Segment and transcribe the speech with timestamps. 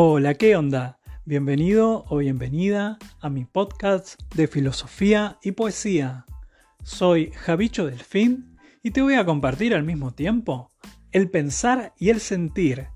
[0.00, 1.00] Hola, ¿qué onda?
[1.24, 6.24] Bienvenido o bienvenida a mi podcast de filosofía y poesía.
[6.84, 10.70] Soy Javicho Delfín y te voy a compartir al mismo tiempo
[11.10, 12.86] el pensar y el sentir,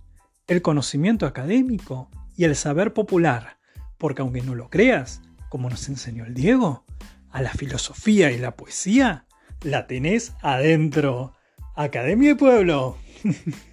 [0.46, 3.58] el conocimiento académico y el saber popular,
[3.98, 6.84] porque aunque no lo creas, como nos enseñó el Diego,
[7.32, 9.26] a la filosofía y la poesía
[9.62, 11.32] la tenés adentro.
[11.74, 12.96] Academia y Pueblo.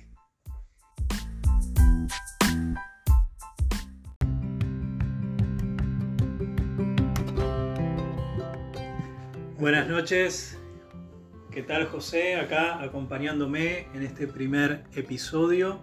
[9.59, 10.57] Buenas noches,
[11.51, 12.37] ¿qué tal José?
[12.37, 15.81] Acá acompañándome en este primer episodio.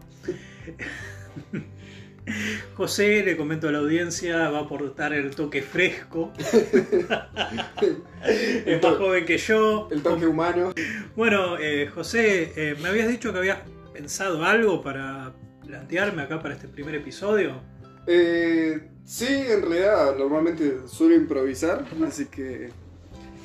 [2.75, 6.33] José, le comento a la audiencia, va a aportar el toque fresco.
[8.67, 9.89] es más joven que yo.
[9.91, 10.73] El toque humano.
[11.15, 13.59] Bueno, eh, José, eh, me habías dicho que habías
[13.93, 15.35] pensado algo para
[15.67, 17.61] plantearme acá para este primer episodio.
[18.07, 22.71] Eh, sí, en realidad normalmente suelo improvisar, así que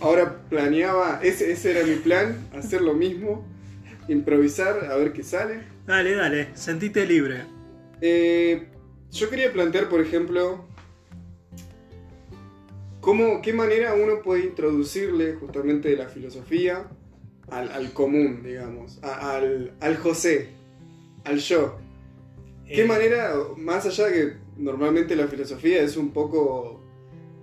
[0.02, 3.46] Ahora planeaba, ese, ese era mi plan, hacer lo mismo,
[4.08, 5.62] improvisar, a ver qué sale.
[5.86, 7.44] Dale, dale, sentite libre.
[8.02, 8.68] Eh,
[9.12, 10.66] yo quería plantear, por ejemplo,
[13.00, 16.88] cómo, qué manera uno puede introducirle justamente la filosofía
[17.50, 20.50] al, común, digamos, al, al, José,
[21.26, 21.78] al yo.
[22.66, 22.88] ¿Qué eh.
[22.88, 26.81] manera, más allá de que normalmente la filosofía es un poco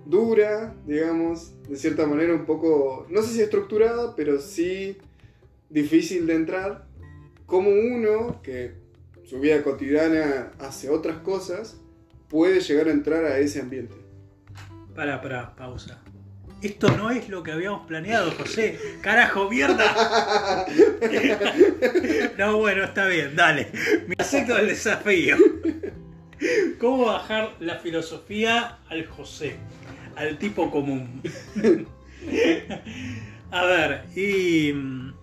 [0.09, 4.97] dura, digamos, de cierta manera un poco, no sé si estructurada, pero sí
[5.69, 6.85] difícil de entrar,
[7.45, 8.73] como uno que
[9.23, 11.79] su vida cotidiana hace otras cosas,
[12.27, 13.95] puede llegar a entrar a ese ambiente.
[14.95, 16.01] Para, para, pausa.
[16.61, 18.77] Esto no es lo que habíamos planeado, José.
[19.01, 20.65] Carajo, mierda.
[22.37, 23.71] no, bueno, está bien, dale.
[24.07, 25.37] Me acepto el desafío.
[26.79, 29.55] ¿Cómo bajar la filosofía al José?
[30.19, 31.21] Al tipo común.
[33.51, 35.13] A ver, y mm,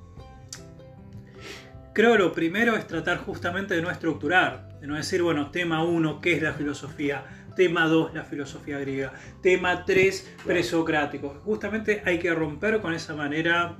[1.93, 6.21] creo lo primero es tratar justamente de no estructurar, de no decir, bueno, tema 1,
[6.23, 7.25] ¿qué es la filosofía?
[7.55, 9.13] Tema 2, la filosofía griega.
[9.43, 11.41] Tema 3, presocrático.
[11.45, 13.77] Justamente hay que romper con esa manera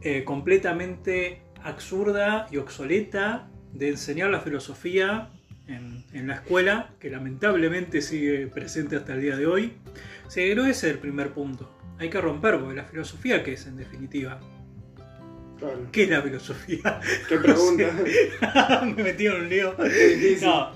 [0.00, 5.30] eh, completamente absurda y obsoleta de enseñar la filosofía
[5.68, 9.74] en, la escuela, que lamentablemente sigue presente hasta el día de hoy.
[10.28, 11.76] Sí, no ese es el primer punto.
[11.98, 14.40] Hay que romper, porque la filosofía, ¿qué es en definitiva?
[15.90, 17.00] ¿Qué es la filosofía?
[17.28, 17.90] ¿Qué pregunta?
[18.96, 19.74] Me metí en un lío.
[20.42, 20.72] No,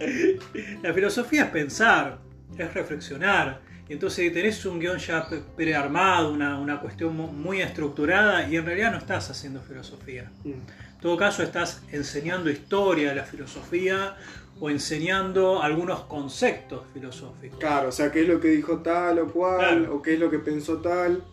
[0.83, 2.19] la filosofía es pensar,
[2.56, 3.61] es reflexionar.
[3.89, 8.93] Y entonces tenés un guion ya prearmado, una, una cuestión muy estructurada y en realidad
[8.93, 10.31] no estás haciendo filosofía.
[10.45, 10.50] Mm.
[10.50, 14.17] En todo caso estás enseñando historia de la filosofía
[14.60, 17.59] o enseñando algunos conceptos filosóficos.
[17.59, 20.31] Claro, o sea, qué es lo que dijo tal o cual, o qué es lo
[20.31, 21.25] que pensó tal.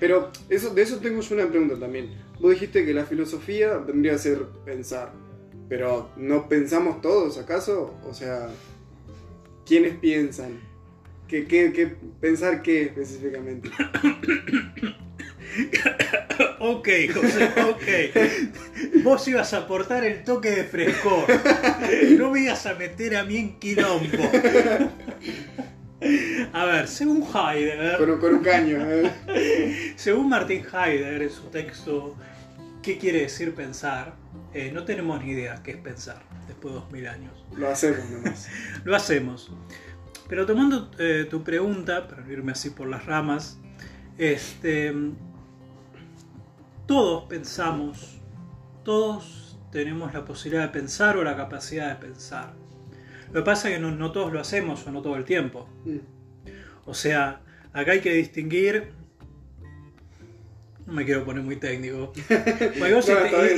[0.00, 2.10] Pero eso, de eso tengo yo una pregunta también.
[2.40, 5.12] Vos dijiste que la filosofía vendría a ser pensar,
[5.68, 7.94] pero ¿no pensamos todos acaso?
[8.08, 8.48] O sea,
[9.64, 10.58] ¿quiénes piensan?
[11.28, 13.70] ¿Qué, qué, qué pensar qué específicamente?
[16.58, 19.02] ok, José, ok.
[19.02, 21.26] Vos ibas a aportar el toque de frescor.
[22.18, 24.30] No me ibas a meter a mí en quilombo.
[26.52, 28.18] A ver, según Heidegger.
[28.18, 28.78] Con, un caño.
[29.96, 32.16] Según Martin Heidegger, en su texto
[32.84, 34.14] ¿Qué quiere decir pensar?
[34.52, 37.32] Eh, no tenemos ni idea qué es pensar después de dos mil años.
[37.56, 38.46] Lo hacemos nomás.
[38.84, 39.50] Lo hacemos.
[40.28, 43.58] Pero tomando eh, tu pregunta, para irme así por las ramas,
[44.18, 44.92] este,
[46.86, 48.20] todos pensamos,
[48.84, 52.52] todos tenemos la posibilidad de pensar o la capacidad de pensar.
[53.28, 55.68] Lo que pasa es que no, todos lo hacemos o no todo el tiempo.
[55.84, 55.98] Mm.
[56.86, 57.40] O sea,
[57.72, 58.92] acá hay que distinguir
[60.86, 62.12] no me quiero poner muy técnico.
[62.78, 63.08] Cuando vos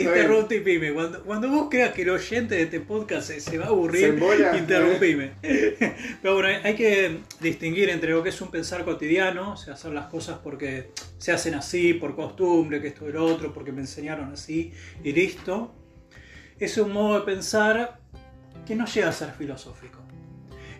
[0.00, 0.92] interrumpime.
[0.92, 4.18] Cuando, cuando, vos creas que el oyente de este podcast se, va a aburrir,
[4.56, 5.32] interrumpime.
[6.22, 9.92] Pero bueno, hay que distinguir entre lo que es un pensar cotidiano, o sea, hacer
[9.92, 13.80] las cosas porque se hacen así, por costumbre, que esto y lo otro, porque me
[13.80, 14.72] enseñaron así
[15.02, 15.74] y listo.
[16.58, 17.98] Es un modo de pensar
[18.64, 19.98] que no llega a ser filosófico.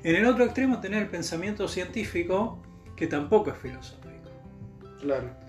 [0.04, 2.62] En el otro extremo, tener el pensamiento científico,
[2.96, 4.31] que tampoco es filosófico.
[5.00, 5.45] Claro.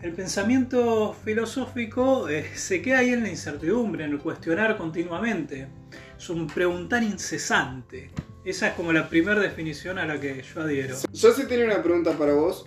[0.00, 5.66] El pensamiento filosófico eh, se queda ahí en la incertidumbre, en el cuestionar continuamente.
[6.16, 8.10] Es un preguntar incesante.
[8.44, 10.94] Esa es como la primera definición a la que yo adhiero.
[11.12, 12.66] Yo sí tenía una pregunta para vos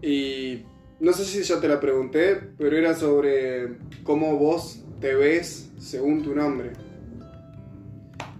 [0.00, 0.62] y
[1.00, 6.22] no sé si ya te la pregunté, pero era sobre cómo vos te ves según
[6.22, 6.74] tu nombre.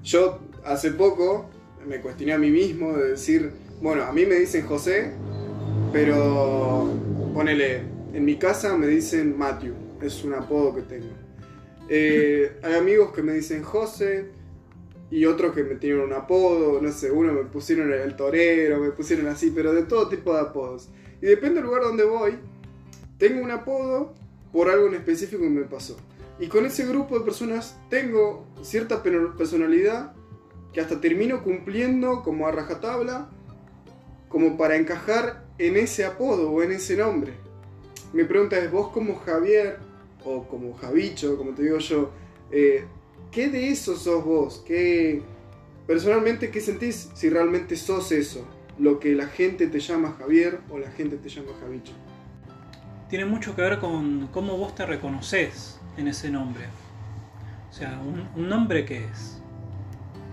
[0.05, 1.50] Yo hace poco
[1.88, 3.50] me cuestioné a mí mismo de decir,
[3.82, 5.12] bueno, a mí me dicen José,
[5.93, 6.88] pero
[7.35, 11.12] ponele, en mi casa me dicen Matthew, es un apodo que tengo.
[11.88, 14.31] Eh, hay amigos que me dicen José
[15.10, 18.90] y otros que me tienen un apodo, no sé, uno me pusieron el torero, me
[18.90, 20.88] pusieron así, pero de todo tipo de apodos.
[21.22, 22.38] Y depende del lugar donde voy,
[23.16, 24.14] tengo un apodo
[24.52, 25.96] por algo en específico que me pasó.
[26.38, 30.12] Y con ese grupo de personas tengo cierta personalidad
[30.72, 33.31] que hasta termino cumpliendo como a rajatabla,
[34.28, 37.47] como para encajar en ese apodo o en ese nombre.
[38.12, 39.78] Mi pregunta es, vos como Javier,
[40.25, 42.10] o como Javicho, como te digo yo,
[42.50, 42.84] eh,
[43.31, 44.62] ¿qué de eso sos vos?
[44.66, 45.22] ¿Qué,
[45.87, 48.46] personalmente, ¿qué sentís si realmente sos eso?
[48.78, 51.93] Lo que la gente te llama Javier o la gente te llama Javicho.
[53.08, 56.66] Tiene mucho que ver con cómo vos te reconoces en ese nombre.
[57.70, 59.40] O sea, ¿un, nombre qué es?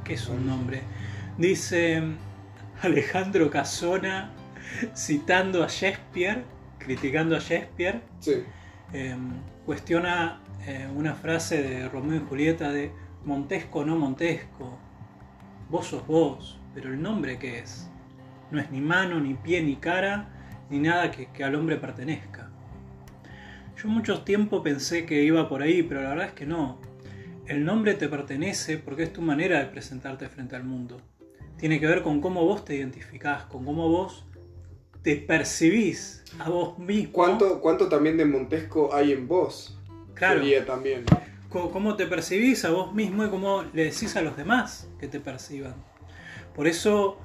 [0.04, 0.82] ¿Qué es un nombre?
[1.38, 2.04] Dice
[2.82, 4.32] Alejandro Casona,
[4.96, 6.44] citando a Shakespeare,
[6.86, 8.02] criticando a Shakespeare,
[8.94, 9.34] em,
[9.66, 12.92] cuestiona eh, una frase de Romeo y Julieta de
[13.26, 14.78] Montesco no Montesco,
[15.70, 17.90] vos sos vos, pero el nombre qué es?
[18.52, 20.30] No es ni mano, ni pie, ni cara,
[20.70, 22.52] ni nada que al hombre pertenezca.
[23.78, 26.80] Yo mucho tiempo pensé que iba por ahí, pero la verdad es que no.
[27.46, 31.02] El nombre te pertenece porque es tu manera de presentarte frente al mundo.
[31.58, 34.26] Tiene que ver con cómo vos te identificás, con cómo vos
[35.06, 37.14] te percibís a vos mismo.
[37.14, 39.78] ¿Cuánto, cuánto también de Montesco hay en vos?
[40.16, 40.42] Claro.
[40.66, 41.06] también.
[41.50, 45.20] Cómo te percibís a vos mismo y cómo le decís a los demás que te
[45.20, 45.76] perciban.
[46.56, 47.20] Por eso,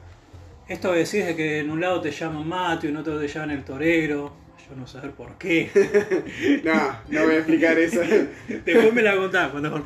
[0.69, 3.53] esto que decís de que en un lado te llaman Mateo, en otro te llaman
[3.53, 4.37] el torero,
[4.77, 5.71] no saber por qué.
[6.63, 8.03] no, no voy a explicar eso.
[8.49, 9.85] Después me la contás cuando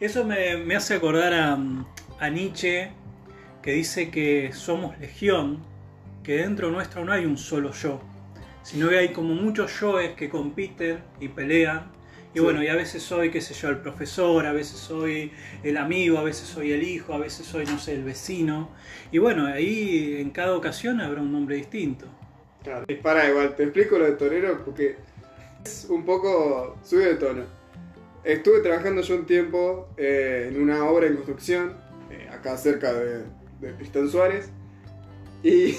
[0.00, 1.58] Eso me, hace acordar a,
[2.20, 2.92] a, Nietzsche,
[3.60, 5.73] que dice que somos legión,
[6.24, 8.00] que dentro nuestro no hay un solo yo,
[8.62, 11.92] sino que hay como muchos yoes que compiten y pelean.
[12.34, 15.30] Y bueno, y a veces soy, qué sé yo, el profesor, a veces soy
[15.62, 18.70] el amigo, a veces soy el hijo, a veces soy, no sé, el vecino.
[19.12, 22.06] Y bueno, ahí en cada ocasión habrá un nombre distinto.
[22.64, 22.86] Claro.
[23.02, 24.96] Para igual, te explico lo de torero porque
[25.64, 27.44] es un poco sube de tono.
[28.24, 31.76] Estuve trabajando yo un tiempo eh, en una obra en construcción,
[32.10, 33.24] eh, acá cerca de,
[33.60, 34.50] de Suárez,
[35.44, 35.76] y,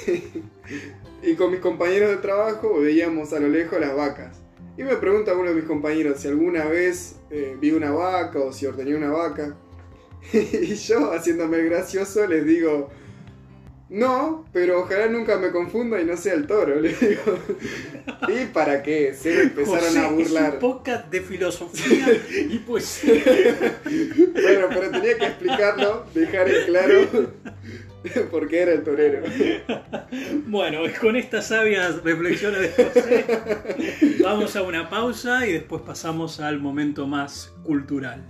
[1.24, 4.38] y con mis compañeros de trabajo veíamos a lo lejos las vacas.
[4.78, 8.54] Y me pregunta uno de mis compañeros si alguna vez eh, vi una vaca o
[8.54, 9.56] si ordené una vaca.
[10.34, 12.90] y yo, haciéndome gracioso, les digo,
[13.90, 17.40] no, pero ojalá nunca me confunda y no sea el toro, le digo.
[18.28, 19.14] ¿Y para qué?
[19.14, 20.58] Se empezaron a burlar.
[20.58, 22.08] Es un de filosofía
[22.50, 23.02] y pues.
[23.06, 27.08] bueno, pero tenía que explicarlo, dejar en claro
[28.32, 29.24] por qué era el torero.
[30.48, 33.26] Bueno, con estas sabias reflexiones de José,
[34.24, 38.24] vamos a una pausa y después pasamos al momento más cultural.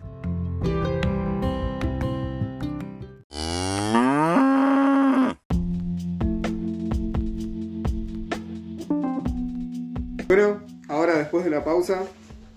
[10.28, 12.04] Bueno, ahora después de la pausa,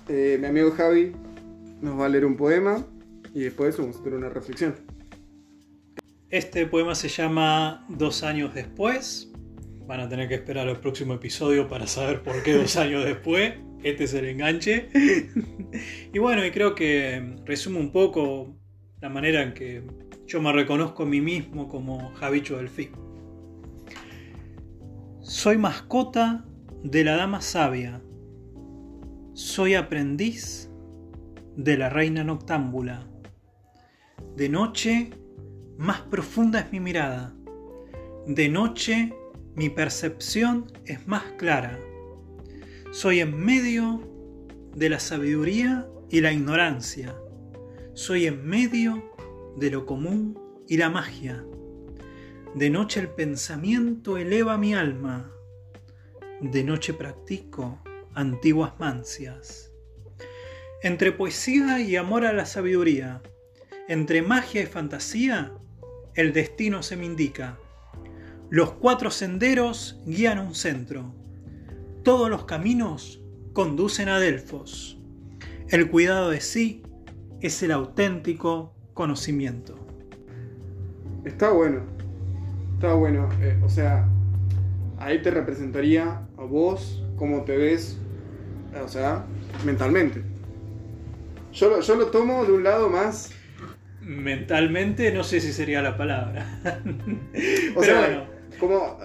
[0.09, 1.13] eh, mi amigo Javi
[1.83, 2.85] nos va a leer un poema
[3.35, 4.88] y después vamos a hacer una reflexión.
[6.31, 9.33] Este poema se llama Dos años después.
[9.87, 13.55] Van a tener que esperar al próximo episodio para saber por qué dos años después.
[13.83, 14.91] Este es el enganche.
[16.13, 18.55] y bueno, y creo que resume un poco
[19.01, 19.83] la manera en que
[20.27, 22.91] yo me reconozco a mí mismo como Javicho Delfín.
[25.23, 26.45] Soy mascota
[26.85, 28.03] de la dama sabia.
[29.33, 30.71] Soy aprendiz
[31.57, 33.09] de la reina noctámbula.
[34.37, 35.11] De noche,
[35.79, 37.33] más profunda es mi mirada.
[38.27, 39.15] De noche,
[39.55, 41.79] mi percepción es más clara.
[42.91, 44.03] Soy en medio
[44.75, 47.15] de la sabiduría y la ignorancia.
[47.95, 49.15] Soy en medio
[49.57, 51.45] de lo común y la magia.
[52.55, 55.33] De noche el pensamiento eleva mi alma
[56.41, 57.81] de noche practico
[58.15, 59.73] antiguas mancias.
[60.83, 63.23] Entre poesía y amor a la sabiduría,
[63.89, 65.53] entre magia y fantasía,
[66.19, 67.59] el destino se me indica.
[68.51, 71.15] Los cuatro senderos guían un centro.
[72.03, 73.23] Todos los caminos
[73.53, 74.99] conducen a Delfos.
[75.69, 76.83] El cuidado de sí
[77.41, 79.77] es el auténtico conocimiento.
[81.25, 81.83] Está bueno.
[82.75, 83.29] Está bueno.
[83.41, 84.09] Eh, o sea,
[84.99, 87.97] ahí te representaría a vos cómo te ves,
[88.85, 89.25] o sea,
[89.65, 90.25] mentalmente.
[91.53, 93.38] Yo yo lo tomo de un lado más
[94.09, 96.61] mentalmente no sé si sería la palabra.
[97.77, 98.39] o sea, bueno.
[98.59, 98.99] Como,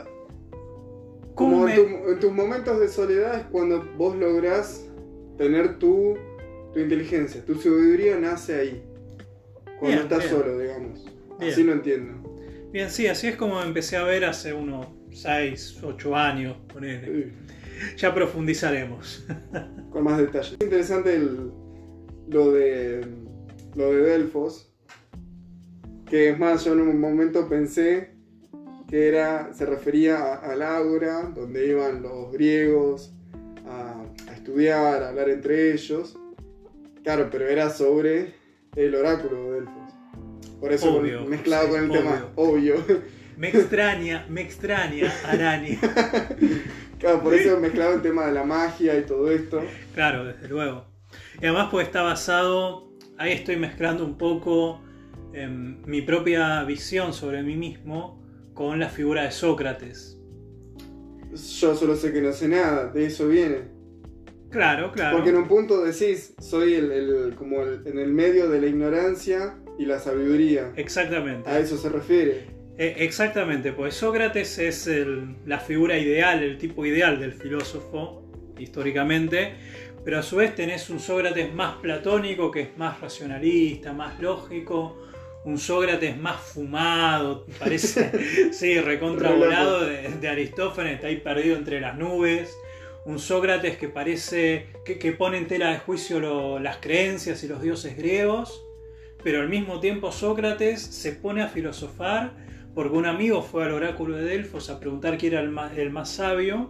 [1.35, 4.89] como en, tus momentos de soledad es cuando vos lográs
[5.37, 6.17] tener tu,
[6.73, 8.83] tu inteligencia, tu sabiduría nace ahí.
[9.79, 11.05] Cuando estás solo, digamos.
[11.39, 12.23] Así lo entiendo.
[12.71, 16.57] Bien, sí, así es como empecé a ver hace unos 6, 8 años,
[17.97, 19.27] Ya profundizaremos.
[19.91, 20.55] Con más detalle.
[20.55, 21.21] Es interesante
[22.29, 23.05] lo de
[23.75, 24.72] lo de Delfos.
[26.13, 28.11] Que es más, yo en un momento pensé
[28.87, 33.11] que era, se refería al Ágora, donde iban los griegos
[33.65, 36.15] a, estudiar, a hablar entre ellos.
[37.03, 38.35] Claro, pero era sobre
[38.75, 39.93] el oráculo de Delfos.
[40.59, 42.75] Por eso mezclado con el tema, obvio.
[43.35, 45.77] Me extraña, me extraña, Arani.
[46.99, 49.63] claro, por eso mezclado el tema de la magia y todo esto.
[49.95, 50.85] Claro, desde luego.
[51.41, 54.79] Y además pues está basado, ahí estoy mezclando un poco
[55.33, 58.23] em, mi propia visión sobre mí mismo
[58.53, 60.19] con la figura de Sócrates.
[61.59, 63.73] Yo solo sé que no sé nada, de eso viene.
[64.51, 65.17] Claro, claro.
[65.17, 69.85] Porque en un punto decís, soy el, como en el medio de la ignorancia y
[69.85, 70.71] la sabiduría.
[70.75, 71.49] Exactamente.
[71.49, 72.53] A eso se refiere.
[72.77, 74.89] Eh, exactamente, pues Sócrates es
[75.45, 78.23] la figura ideal, el tipo ideal del filósofo,
[78.57, 79.53] históricamente,
[80.03, 84.97] pero a su vez tenés un Sócrates más platónico, que es más racionalista, más lógico,
[85.45, 91.97] un Sócrates más fumado, parece, sí, recontravolado de, de Aristófanes, está ahí perdido entre las
[91.97, 92.55] nubes
[93.05, 97.97] un Sócrates que parece que, pone en tela de juicio las creencias y los dioses
[97.97, 98.63] griegos,
[99.23, 102.33] pero al mismo tiempo Sócrates se pone a filosofar
[102.73, 105.91] porque un amigo fue al oráculo de Delfos a preguntar quién era el más, el
[105.91, 106.69] más sabio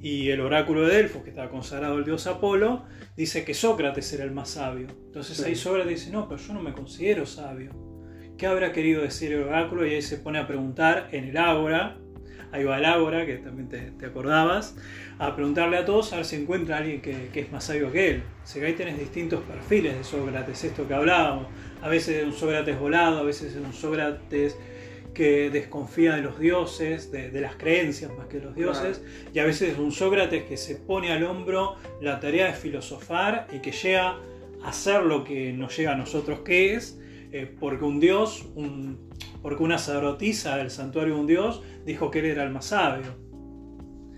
[0.00, 2.84] y el oráculo de Delfos, que estaba consagrado al dios Apolo,
[3.16, 4.88] dice que Sócrates era el más sabio.
[4.88, 7.89] Entonces ahí Sócrates dice, no, pero yo no me considero sabio.
[8.40, 9.86] ¿Qué habrá querido decir el oráculo?
[9.86, 11.98] Y ahí se pone a preguntar en el ágora,
[12.52, 14.76] ahí va el ágora, que también te, acordabas,
[15.18, 18.12] a preguntarle a todos a ver si encuentra a alguien que, es más sabio que
[18.12, 18.22] él.
[18.42, 21.48] O sea que ahí tenés distintos perfiles de Sócrates, esto que hablábamos.
[21.82, 24.56] A veces es un Sócrates volado, a veces es un Sócrates
[25.12, 29.02] que desconfía de los dioses, de, las creencias más que de los dioses,
[29.34, 33.48] y a veces es un Sócrates que se pone al hombro la tarea de filosofar
[33.52, 34.16] y que llega
[34.62, 36.99] a hacer lo que nos llega a nosotros que es,
[37.32, 38.48] eh, porque un dios,
[39.42, 43.14] porque una sacerdotisa del santuario de un dios dijo que él era el más sabio.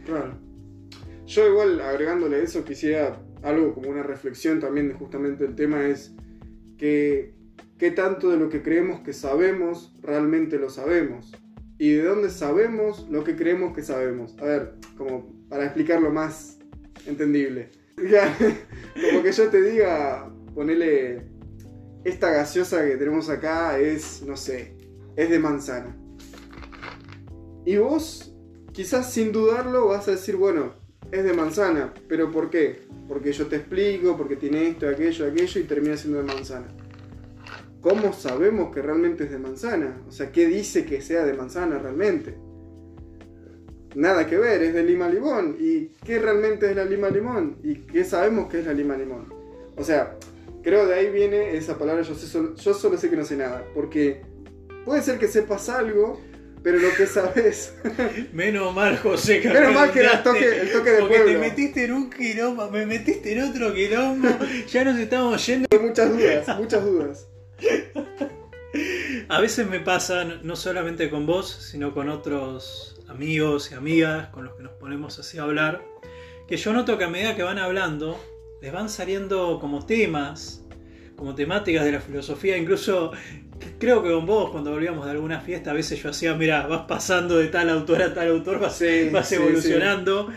[0.04, 0.38] Claro.
[1.26, 6.14] Yo igual agregándole eso quisiera algo como una reflexión también justamente el tema es
[6.78, 7.34] que
[7.78, 11.32] qué tanto de lo que creemos que sabemos realmente lo sabemos
[11.78, 14.36] y de dónde sabemos lo que creemos que sabemos.
[14.38, 16.58] A ver, como para explicarlo más
[17.06, 17.70] entendible.
[17.96, 21.31] como que yo te diga, ponele
[22.04, 24.74] esta gaseosa que tenemos acá es, no sé,
[25.16, 25.96] es de manzana.
[27.64, 28.34] Y vos,
[28.72, 30.74] quizás sin dudarlo, vas a decir, bueno,
[31.12, 32.82] es de manzana, pero ¿por qué?
[33.06, 36.66] Porque yo te explico, porque tiene esto, aquello, aquello y termina siendo de manzana.
[37.80, 40.00] ¿Cómo sabemos que realmente es de manzana?
[40.08, 42.36] O sea, ¿qué dice que sea de manzana realmente?
[43.94, 45.56] Nada que ver, es de lima limón.
[45.58, 47.58] ¿Y qué realmente es la lima limón?
[47.62, 49.26] ¿Y qué sabemos que es la lima limón?
[49.76, 50.16] O sea,
[50.62, 52.14] creo de ahí viene esa palabra, yo,
[52.54, 53.64] yo solo sé que no sé nada.
[53.74, 54.22] Porque
[54.84, 56.20] Puede ser que sepas algo,
[56.62, 57.74] pero lo que sabes.
[58.32, 61.84] Menos mal, José, que Menos mal que el toque, el toque de Porque te metiste
[61.84, 64.28] en un quilombo, me metiste en otro quilombo,
[64.68, 65.68] ya nos estamos yendo.
[65.80, 67.28] Muchas dudas, muchas dudas.
[69.28, 74.44] A veces me pasa, no solamente con vos, sino con otros amigos y amigas con
[74.44, 75.84] los que nos ponemos así a hablar,
[76.48, 78.18] que yo noto que a medida que van hablando,
[78.62, 80.64] les van saliendo como temas,
[81.16, 83.10] como temáticas de la filosofía, incluso
[83.80, 86.82] creo que con vos, cuando volvíamos de alguna fiesta, a veces yo hacía, mira, vas
[86.82, 88.80] pasando de tal autor a tal autor, vas,
[89.32, 90.32] evolucionando.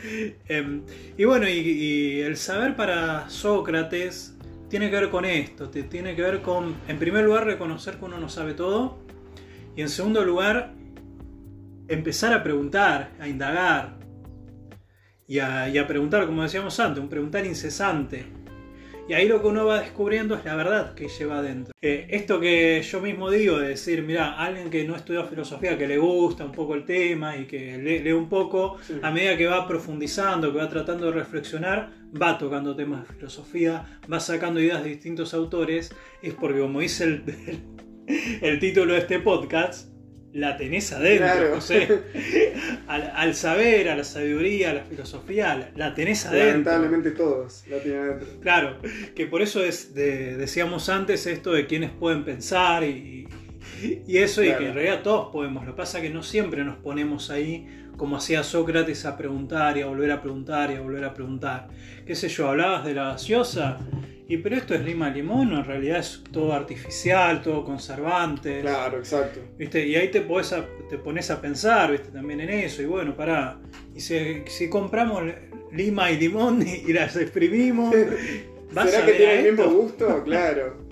[0.48, 0.82] Em,
[1.16, 4.36] y bueno, y, el saber para Sócrates
[4.70, 8.18] tiene que ver con esto, tiene que ver con, en primer lugar, reconocer que uno
[8.18, 8.98] no sabe todo,
[9.76, 10.74] y en segundo lugar,
[11.88, 14.05] empezar a preguntar, a indagar,
[15.28, 18.26] y a, y a preguntar, como decíamos antes, un preguntar incesante
[19.08, 21.76] y ahí lo que uno va descubriendo es la verdad que lleva adentro.
[21.80, 25.88] Eh, esto que yo mismo digo de decir, mira, alguien que no estudia filosofía, que
[25.88, 29.68] le gusta un poco el tema y que lee, un poco, a medida que va
[29.68, 34.90] profundizando, que va tratando de reflexionar, va tocando temas de filosofía, va sacando ideas de
[34.90, 37.24] distintos autores, es porque como dice el,
[38.42, 39.95] el título de este podcast,
[40.36, 41.56] la tenés adentro, Claro.
[41.56, 41.88] José.
[42.88, 46.50] Al, al saber, a la sabiduría, a la filosofía, la, la tenés adentro.
[46.52, 48.28] Lamentablemente todos la tienen adentro.
[48.42, 48.78] Claro,
[49.16, 53.28] que por eso es de- decíamos antes esto de quienes pueden pensar y,
[54.08, 55.66] y eso, y que en realidad todos podemos.
[55.66, 59.78] Lo que pasa es que no siempre nos ponemos ahí, como hacía Sócrates, a preguntar
[59.78, 61.70] y a volver a preguntar y a volver a preguntar.
[62.06, 62.50] ¿Qué sé yo?
[62.50, 63.78] Hablabas de la gaseosa,
[64.28, 68.62] y pero esto es lima limón, o en realidad es todo artificial, todo conservante.
[68.62, 69.40] Claro, exacto.
[69.58, 69.86] ¿Viste?
[69.86, 72.10] Y ahí te, podés a- te pones a pensar ¿viste?
[72.10, 72.82] también en eso.
[72.82, 73.60] Y bueno, pará.
[73.94, 75.24] Y si, si compramos
[75.72, 77.94] lima y limón y, y las exprimimos,
[78.74, 80.24] ¿vas ¿Será a que tiene el mismo gusto?
[80.26, 80.86] Claro.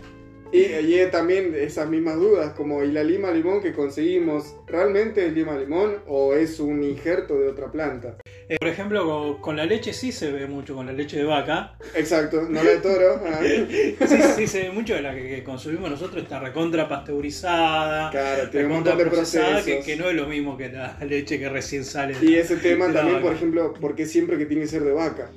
[0.52, 5.34] Y, y también esas mismas dudas, como ¿y la lima limón que conseguimos realmente es
[5.34, 8.18] lima limón o es un injerto de otra planta?
[8.54, 11.24] Eh, por ejemplo, con, con la leche sí se ve mucho, con la leche de
[11.24, 11.76] vaca.
[11.96, 13.20] Exacto, no la de toro.
[13.26, 13.40] ah.
[13.42, 13.96] Sí,
[14.36, 18.12] sí se ve mucho de la que, que consumimos nosotros, está recontra pasteurizada.
[18.12, 19.64] Claro, tiene un montón de procesos.
[19.64, 22.16] que, que no es lo mismo que la leche que recién sale.
[22.22, 23.22] Y ese tema también, vaca.
[23.26, 25.32] por ejemplo, porque siempre que tiene que ser de vaca.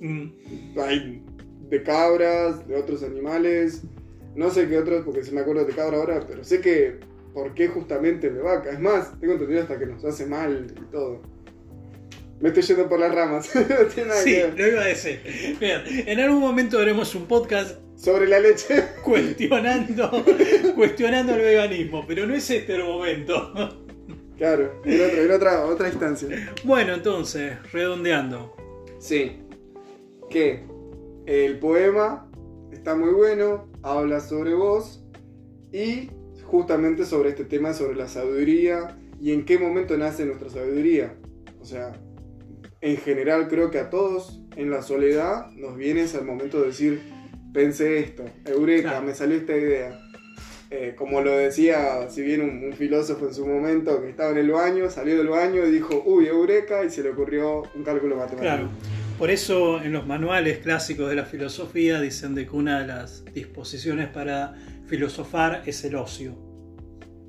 [0.00, 1.22] Mm, Hay
[1.68, 3.82] de cabras, de otros animales,
[4.34, 6.98] no sé qué otros, porque se me acuerdo de cabra ahora, pero sé que
[7.32, 8.70] por qué justamente de vaca.
[8.70, 11.22] Es más, tengo entendido hasta que nos hace mal y todo.
[12.42, 14.58] Me estoy yendo por las ramas, no tiene nada Sí, que ver.
[14.58, 15.20] lo iba a decir.
[15.60, 18.82] Bien, en algún momento haremos un podcast Sobre la leche.
[19.04, 20.10] cuestionando,
[20.74, 23.52] cuestionando el veganismo, pero no es este el momento.
[24.36, 26.52] Claro, en otra, en otra, otra instancia.
[26.64, 28.56] Bueno, entonces, redondeando.
[28.98, 29.38] Sí.
[30.28, 30.64] Que
[31.26, 32.28] el poema
[32.72, 35.04] está muy bueno, habla sobre vos
[35.72, 36.10] y
[36.44, 41.14] justamente sobre este tema, sobre la sabiduría y en qué momento nace nuestra sabiduría.
[41.60, 41.92] O sea,
[42.82, 47.00] en general creo que a todos en la soledad nos viene al momento de decir,
[47.54, 49.06] pensé esto, eureka, Claro.
[49.06, 49.98] me salió esta idea.
[50.70, 54.38] Eh, como lo decía, si bien un, un filósofo en su momento que estaba en
[54.38, 58.16] el baño, salió del baño y dijo, uy, eureka, y se le ocurrió un cálculo
[58.16, 58.40] matemático.
[58.40, 58.68] Claro.
[59.18, 63.22] Por eso en los manuales clásicos de la filosofía dicen de que una de las
[63.34, 64.54] disposiciones para
[64.86, 66.36] filosofar es el ocio.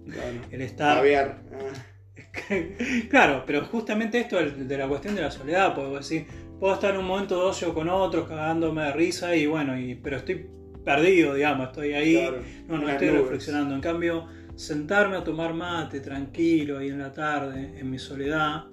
[0.09, 0.37] Claro.
[0.49, 0.97] El estar.
[0.97, 1.43] Babear.
[1.53, 1.57] Ah,
[3.09, 6.27] claro, pero justamente esto de la cuestión de la soledad, puedo decir,
[6.59, 9.95] puedo estar en un momento de ocio con otros, cagándome de risa, y bueno, y,
[9.95, 10.47] pero estoy
[10.83, 12.41] perdido, digamos, estoy ahí, claro.
[12.67, 13.21] no, no estoy nubes.
[13.21, 13.75] reflexionando.
[13.75, 18.65] En cambio, sentarme a tomar mate tranquilo ahí en la tarde, en mi soledad,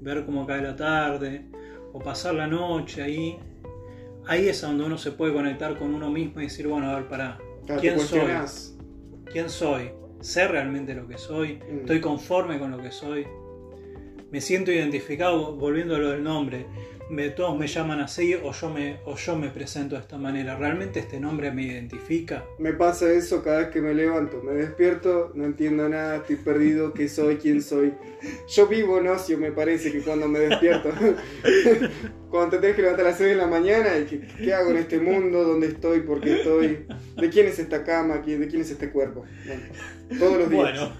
[0.00, 1.46] ver cómo cae la tarde,
[1.92, 3.38] o pasar la noche ahí,
[4.26, 7.08] ahí es donde uno se puede conectar con uno mismo y decir, bueno, a ver,
[7.08, 7.38] pará,
[7.80, 8.20] ¿quién soy?
[9.32, 9.90] ¿Quién soy?
[10.24, 11.56] ¿Sé realmente lo que soy?
[11.56, 11.80] Mm.
[11.80, 13.26] ¿Estoy conforme con lo que soy?
[14.30, 16.64] Me siento identificado, volviendo a lo del nombre.
[17.10, 20.56] Me, todos me llaman así o yo, me, o yo me presento de esta manera.
[20.56, 22.44] ¿Realmente este nombre me identifica?
[22.58, 24.42] Me pasa eso cada vez que me levanto.
[24.42, 27.92] Me despierto, no entiendo nada, estoy perdido, qué soy, quién soy.
[28.48, 30.90] Yo vivo en ocio, me parece que cuando me despierto.
[32.30, 34.70] cuando te tenés que levantar a las 6 de la mañana y que, qué hago
[34.70, 36.86] en este mundo, dónde estoy, por qué estoy,
[37.16, 39.24] de quién es esta cama, ¿Quién- de quién es este cuerpo.
[39.46, 39.62] Bueno,
[40.18, 40.62] todos los días.
[40.80, 40.92] Bueno,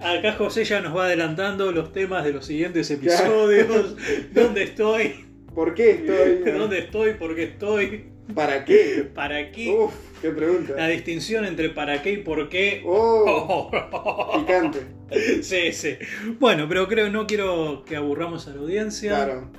[0.00, 3.96] acá José ya nos va adelantando los temas de los siguientes episodios.
[4.32, 5.26] ¿Dónde estoy?
[5.54, 6.52] ¿Por qué estoy?
[6.58, 7.14] ¿Dónde estoy?
[7.14, 8.04] ¿Por qué estoy?
[8.34, 9.08] ¿Para qué?
[9.14, 9.70] ¿Para qué?
[9.70, 10.74] Uf, qué pregunta.
[10.76, 12.82] La distinción entre para qué y por qué.
[12.84, 13.70] Oh,
[14.38, 14.80] picante.
[15.42, 15.96] Sí, sí.
[16.38, 19.10] Bueno, pero creo no quiero que aburramos a la audiencia.
[19.10, 19.50] Claro.